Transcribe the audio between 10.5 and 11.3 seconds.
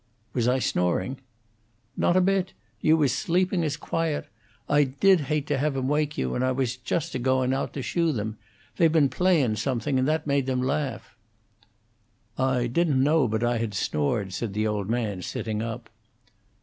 laugh."